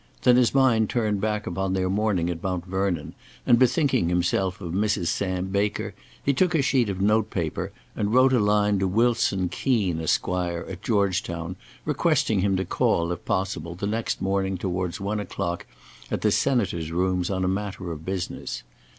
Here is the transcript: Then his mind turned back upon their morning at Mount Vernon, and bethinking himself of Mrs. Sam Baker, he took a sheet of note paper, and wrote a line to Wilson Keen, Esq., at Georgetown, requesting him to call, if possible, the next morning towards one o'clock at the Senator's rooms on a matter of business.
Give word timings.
Then 0.23 0.35
his 0.35 0.55
mind 0.55 0.89
turned 0.89 1.21
back 1.21 1.45
upon 1.45 1.73
their 1.73 1.87
morning 1.87 2.27
at 2.31 2.41
Mount 2.41 2.65
Vernon, 2.65 3.13
and 3.45 3.59
bethinking 3.59 4.09
himself 4.09 4.59
of 4.59 4.73
Mrs. 4.73 5.09
Sam 5.09 5.49
Baker, 5.49 5.93
he 6.23 6.33
took 6.33 6.55
a 6.55 6.63
sheet 6.63 6.89
of 6.89 6.99
note 7.01 7.29
paper, 7.29 7.71
and 7.95 8.11
wrote 8.11 8.33
a 8.33 8.39
line 8.39 8.79
to 8.79 8.87
Wilson 8.87 9.47
Keen, 9.47 10.01
Esq., 10.01 10.27
at 10.27 10.81
Georgetown, 10.81 11.55
requesting 11.85 12.39
him 12.39 12.55
to 12.57 12.65
call, 12.65 13.11
if 13.11 13.23
possible, 13.25 13.75
the 13.75 13.85
next 13.85 14.23
morning 14.23 14.57
towards 14.57 14.99
one 14.99 15.19
o'clock 15.19 15.67
at 16.09 16.21
the 16.21 16.31
Senator's 16.31 16.91
rooms 16.91 17.29
on 17.29 17.45
a 17.45 17.47
matter 17.47 17.91
of 17.91 18.03
business. 18.03 18.63